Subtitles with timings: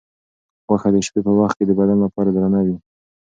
[0.67, 2.75] غوښه د شپې په وخت کې د بدن لپاره درنه وي.